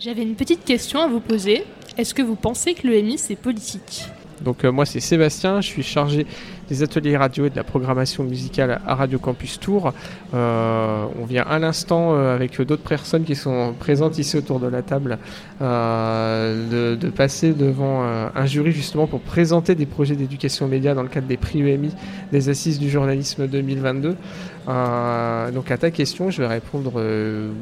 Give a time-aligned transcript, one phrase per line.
[0.00, 1.62] J'avais une petite question à vous poser.
[1.98, 4.06] Est-ce que vous pensez que l'EMI c'est politique?
[4.40, 6.26] Donc moi c'est Sébastien, je suis chargé
[6.70, 9.92] des ateliers radio et de la programmation musicale à Radio Campus Tour.
[10.32, 14.68] Euh, on vient à l'instant euh, avec d'autres personnes qui sont présentes ici autour de
[14.68, 15.18] la table
[15.60, 21.08] euh, de, passer devant un jury justement pour présenter des projets d'éducation média dans le
[21.08, 21.90] cadre des prix UMI
[22.32, 24.16] des assises du journalisme 2022.
[24.66, 27.02] Donc à ta question, je vais répondre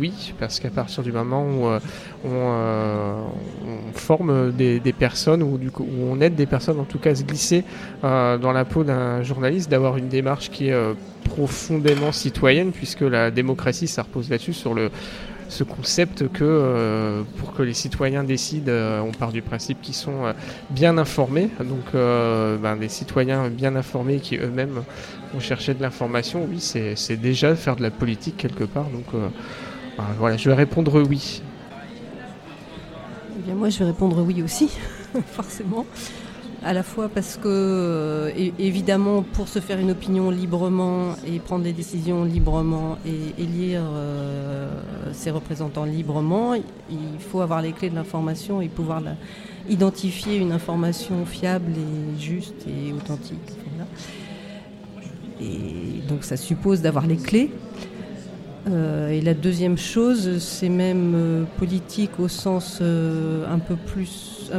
[0.00, 1.66] oui, parce qu'à partir du moment où
[2.28, 7.10] on, forme des, personnes ou du coup, où on aide des personnes en tout cas
[7.10, 7.64] à se glisser
[8.02, 13.30] dans la peau d'un journaliste d'avoir une démarche qui est euh, profondément citoyenne, puisque la
[13.30, 14.90] démocratie, ça repose là-dessus, sur le,
[15.48, 19.94] ce concept que euh, pour que les citoyens décident, euh, on part du principe qu'ils
[19.94, 20.34] sont
[20.70, 24.82] bien informés, donc ben, des citoyens bien informés qui eux-mêmes
[25.32, 30.04] vont chercher de l'information, oui, c'est déjà faire de la politique quelque part, donc ben,
[30.18, 31.42] voilà, je vais répondre oui.
[33.38, 34.70] Eh bien, moi, je vais répondre oui aussi,
[35.26, 35.86] forcément
[36.66, 41.62] à la fois parce que, euh, évidemment, pour se faire une opinion librement et prendre
[41.62, 44.68] des décisions librement et élire euh,
[45.12, 49.00] ses représentants librement, il faut avoir les clés de l'information et pouvoir
[49.68, 53.52] identifier une information fiable et juste et authentique.
[55.40, 57.52] Et donc ça suppose d'avoir les clés.
[58.68, 64.50] Euh, et la deuxième chose, c'est même politique au sens un peu plus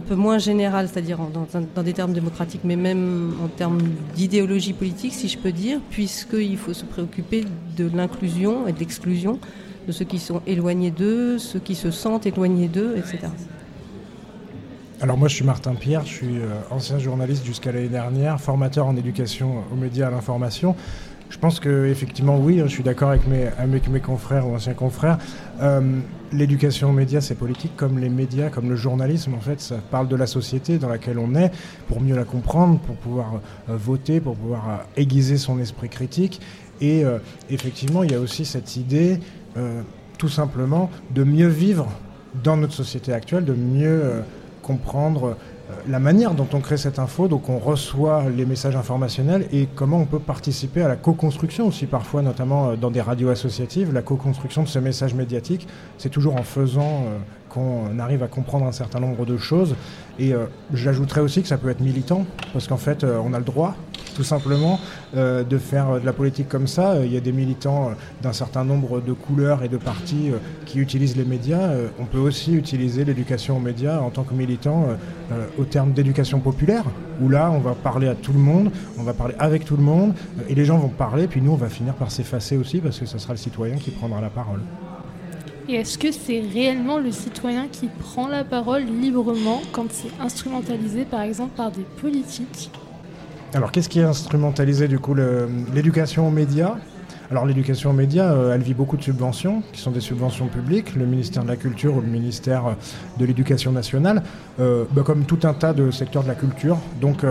[0.00, 3.80] peu moins général, c'est-à-dire dans, des termes démocratiques, mais même en termes
[4.14, 7.44] d'idéologie politique, si je peux dire, puisqu'il faut se préoccuper
[7.76, 9.38] de l'inclusion et de l'exclusion
[9.86, 13.28] de ceux qui sont éloignés d'eux, ceux qui se sentent éloignés d'eux, etc.
[15.00, 18.86] Alors moi je suis Martin Pierre, je suis euh, ancien journaliste jusqu'à l'année dernière, formateur
[18.86, 20.74] en éducation aux médias à l'information.
[21.30, 24.54] Je pense que effectivement oui, hein, je suis d'accord avec mes, avec mes confrères ou
[24.54, 25.18] anciens confrères.
[25.60, 26.00] Euh,
[26.32, 29.34] l'éducation aux médias, c'est politique, comme les médias, comme le journalisme.
[29.34, 31.52] En fait, ça parle de la société dans laquelle on est,
[31.86, 36.40] pour mieux la comprendre, pour pouvoir euh, voter, pour pouvoir euh, aiguiser son esprit critique.
[36.80, 37.02] Et
[37.50, 39.18] effectivement, il y a aussi cette idée,
[40.16, 41.88] tout simplement, de mieux vivre
[42.44, 44.22] dans notre société actuelle, de mieux
[44.68, 45.28] comprendre
[45.70, 49.66] euh, la manière dont on crée cette info, donc on reçoit les messages informationnels et
[49.74, 53.94] comment on peut participer à la co-construction aussi parfois, notamment euh, dans des radios associatives,
[53.94, 57.18] la co-construction de ce message médiatique, c'est toujours en faisant euh,
[57.48, 59.74] qu'on arrive à comprendre un certain nombre de choses.
[60.18, 60.34] Et
[60.74, 63.74] j'ajouterais aussi que ça peut être militant, parce qu'en fait, on a le droit
[64.18, 64.80] tout simplement,
[65.16, 66.96] euh, de faire de la politique comme ça.
[67.04, 70.38] Il y a des militants euh, d'un certain nombre de couleurs et de partis euh,
[70.66, 71.70] qui utilisent les médias.
[72.00, 74.88] on peut aussi utiliser l'éducation aux médias en tant que militant
[75.56, 76.84] au terme d'éducation populaire,
[77.22, 79.82] où là, on va parler à tout le monde, on va parler avec tout le
[79.82, 80.14] monde,
[80.48, 83.06] et les gens vont parler, puis nous, on va finir par s'effacer aussi, parce que
[83.06, 84.60] ce sera le citoyen qui prendra la parole.
[85.68, 91.04] Et est-ce que c'est réellement le citoyen qui prend la parole librement quand c'est instrumentalisé
[91.04, 92.70] par exemple par des politiques?
[93.54, 95.14] Alors, qu'est-ce qui est instrumentalisé du coup
[95.74, 96.76] L'éducation aux médias?
[97.30, 100.94] Alors, l'éducation aux médias, euh, elle vit beaucoup de subventions, qui sont des subventions publiques,
[100.94, 102.72] le ministère de la Culture ou le ministère euh,
[103.18, 104.22] de l'Éducation nationale,
[104.60, 106.78] euh, bah, comme tout un tas de secteurs de la culture.
[107.00, 107.24] Donc,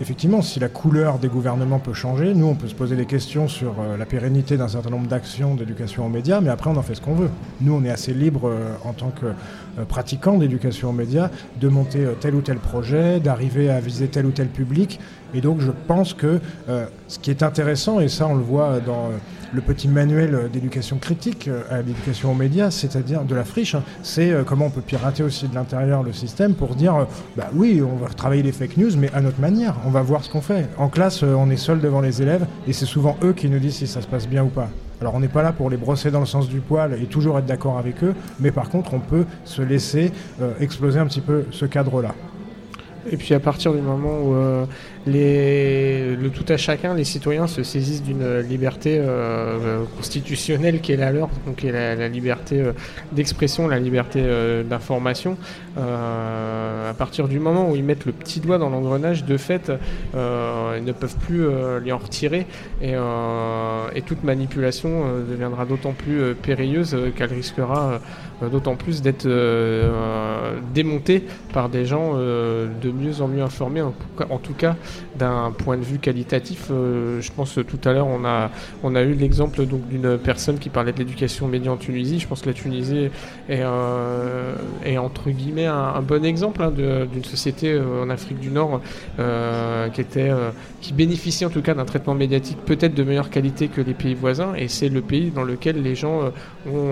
[0.00, 3.48] effectivement, si la couleur des gouvernements peut changer, nous, on peut se poser des questions
[3.48, 6.94] sur la pérennité d'un certain nombre d'actions d'éducation aux médias, mais après, on en fait
[6.94, 7.30] ce qu'on veut.
[7.62, 8.50] Nous, on est assez libre
[8.84, 9.26] en tant que
[9.84, 11.30] pratiquants d'éducation aux médias
[11.60, 15.00] de monter tel ou tel projet, d'arriver à viser tel ou tel public.
[15.34, 18.80] Et donc je pense que euh, ce qui est intéressant, et ça on le voit
[18.80, 19.18] dans euh,
[19.52, 23.82] le petit manuel d'éducation critique euh, à l'éducation aux médias, c'est-à-dire de la friche, hein,
[24.02, 27.96] c'est comment on peut pirater aussi de l'intérieur le système pour dire, bah oui, on
[27.96, 30.68] va travailler les fake news, mais à notre manière, on va voir ce qu'on fait.
[30.78, 33.76] En classe, on est seul devant les élèves, et c'est souvent eux qui nous disent
[33.76, 34.68] si ça se passe bien ou pas.
[35.00, 37.38] Alors on n'est pas là pour les brosser dans le sens du poil et toujours
[37.38, 40.10] être d'accord avec eux, mais par contre on peut se laisser
[40.58, 42.14] exploser un petit peu ce cadre-là.
[43.10, 44.64] Et puis à partir du moment où euh,
[45.06, 50.96] les, le tout à chacun, les citoyens se saisissent d'une liberté euh, constitutionnelle qui est
[50.96, 52.72] la leur, donc qui est la, liberté euh,
[53.12, 54.22] d'expression, la liberté
[54.68, 55.36] d'information,
[55.76, 59.70] à partir du moment où ils mettent le petit doigt dans l'engrenage, de fait,
[60.14, 61.46] ils ne peuvent plus
[61.82, 62.46] lui en retirer.
[62.80, 62.94] Et,
[63.94, 68.00] et toute manipulation deviendra d'autant plus périlleuse qu'elle risquera
[68.50, 69.28] d'autant plus d'être
[70.74, 74.76] démontée par des gens de mieux en mieux informés, en, tout cas
[75.16, 76.66] d'un point de vue qualitatif.
[76.68, 78.50] je pense tout à l'heure on a,
[78.82, 82.18] on a eu l'exemple donc d'une personne qui parlait de l'éducation média en Tunisie.
[82.18, 83.08] Je pense que la Tunisie
[83.48, 83.62] est,
[84.84, 88.80] est entre guillemets un, bon exemple hein, d'une société en Afrique du Nord
[89.92, 90.30] qui était
[90.80, 94.14] qui bénéficie en tout cas d'un traitement médiatique peut-être de meilleure qualité que les pays
[94.14, 96.20] voisins et c'est le pays dans lequel les gens
[96.66, 96.90] ont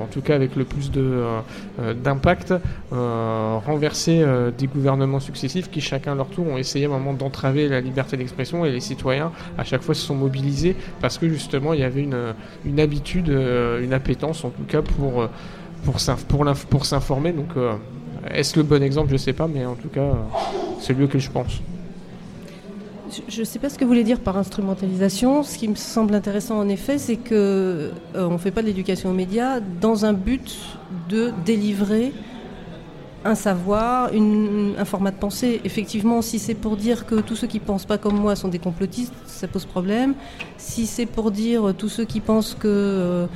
[0.00, 2.54] en tout cas avec le plus d'impact
[2.90, 4.24] renversé
[4.58, 7.80] des gouvernements successifs qui chacun à leur tour ont essayé à un moment d'entraver la
[7.80, 11.80] liberté d'expression et les citoyens à chaque fois se sont mobilisés parce que justement il
[11.80, 12.34] y avait une,
[12.64, 15.28] une habitude, euh, une appétence en tout cas pour, euh,
[15.84, 16.00] pour,
[16.86, 17.32] s'informer.
[17.32, 17.74] Donc euh,
[18.30, 19.08] est-ce le bon exemple?
[19.08, 20.12] Je ne sais pas, mais en tout cas
[20.80, 21.60] c'est lui que je pense.
[23.28, 25.42] Je ne sais pas ce que vous voulez dire par instrumentalisation.
[25.42, 29.10] Ce qui me semble intéressant en effet, c'est que on ne fait pas de l'éducation
[29.10, 30.58] aux médias dans un but
[31.10, 32.12] de délivrer
[33.24, 35.60] un savoir, un format de pensée.
[35.64, 38.58] Effectivement, si c'est pour dire que tous ceux qui pensent pas comme moi sont des
[38.58, 40.14] complotistes, ça pose problème.
[40.58, 43.26] Si c'est pour dire tous ceux qui pensent que euh,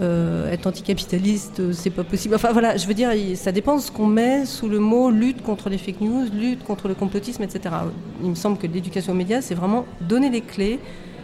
[0.00, 2.34] euh, être anticapitaliste, c'est pas possible.
[2.34, 5.42] Enfin voilà, je veux dire, ça dépend de ce qu'on met sous le mot lutte
[5.42, 7.74] contre les fake news, lutte contre le complotisme, etc.
[8.22, 10.78] Il me semble que l'éducation aux médias, c'est vraiment donner les clés,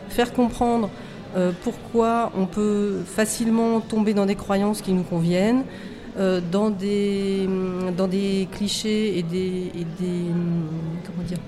[0.09, 0.91] faire comprendre
[1.37, 5.65] euh, pourquoi on peut facilement tomber dans des croyances qui nous conviennent.
[6.17, 7.49] Euh, dans, des,
[7.97, 10.31] dans des clichés et des, des,
[11.05, 11.39] comment dire,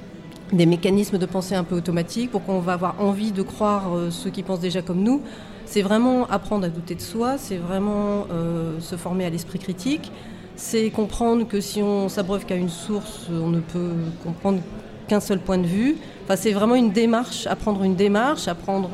[0.53, 4.11] des mécanismes de pensée un peu automatiques pour qu'on va avoir envie de croire euh,
[4.11, 5.23] ceux qui pensent déjà comme nous.
[5.67, 10.11] C'est vraiment apprendre à douter de soi, c'est vraiment euh, se former à l'esprit critique,
[10.57, 13.93] c'est comprendre que si on s'abreuve qu'à une source, on ne peut
[14.25, 14.59] comprendre
[15.07, 15.97] qu'un seul point de vue.
[16.25, 18.91] Enfin, c'est vraiment une démarche, apprendre une démarche, apprendre...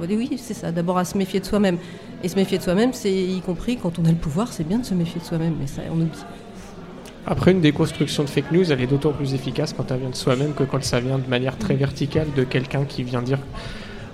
[0.00, 1.78] oui, c'est ça, d'abord à se méfier de soi-même.
[2.22, 4.78] Et se méfier de soi-même, c'est y compris quand on a le pouvoir, c'est bien
[4.78, 6.24] de se méfier de soi-même, mais ça, on oublie.
[7.26, 10.14] Après, une déconstruction de fake news, elle est d'autant plus efficace quand elle vient de
[10.14, 13.38] soi-même que quand ça vient de manière très verticale de quelqu'un qui vient dire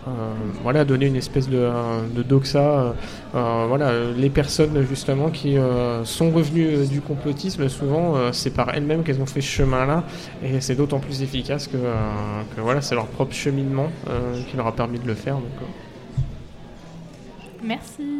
[0.08, 1.68] euh, voilà, donner une espèce de,
[2.14, 2.60] de doxa.
[2.60, 2.92] Euh,
[3.34, 5.56] euh, voilà, les personnes justement qui
[6.04, 10.04] sont revenues du complotisme, souvent c'est par elles-mêmes qu'elles ont fait ce chemin-là,
[10.42, 11.76] et c'est d'autant plus efficace que,
[12.56, 13.88] voilà, c'est leur propre cheminement
[14.50, 15.36] qui leur a permis de le faire.
[17.62, 18.17] Merci.